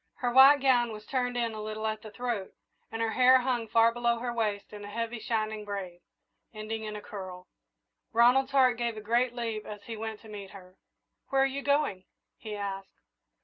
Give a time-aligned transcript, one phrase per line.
[0.15, 2.55] Her white gown was turned in a little at the throat,
[2.91, 6.01] and her hair hung far below her waist in a heavy, shining braid,
[6.55, 7.45] ending in a curl.
[8.11, 10.75] Ronald's heart gave a great leap as he went to meet her.
[11.29, 12.05] "Where are you going?"
[12.39, 12.97] he asked.